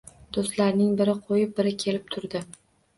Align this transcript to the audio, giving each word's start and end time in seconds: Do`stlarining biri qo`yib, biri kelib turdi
Do`stlarining 0.37 0.97
biri 1.03 1.15
qo`yib, 1.29 1.55
biri 1.61 1.77
kelib 1.87 2.13
turdi 2.19 2.47